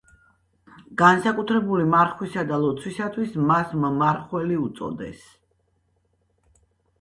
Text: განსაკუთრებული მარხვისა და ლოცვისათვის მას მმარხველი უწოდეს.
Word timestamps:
განსაკუთრებული 1.01 1.85
მარხვისა 1.91 2.45
და 2.51 2.57
ლოცვისათვის 2.63 3.37
მას 3.51 3.77
მმარხველი 3.85 4.59
უწოდეს. 4.63 5.29